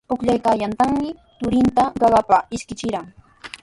[0.11, 3.05] Pukllaykaayanqantrawmi turinta qaqapa ishkichirqan.